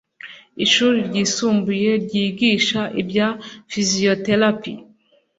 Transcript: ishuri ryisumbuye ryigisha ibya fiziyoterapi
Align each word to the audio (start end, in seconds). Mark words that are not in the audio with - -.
ishuri 0.65 0.97
ryisumbuye 1.07 1.89
ryigisha 2.03 2.81
ibya 3.01 3.27
fiziyoterapi 3.71 4.71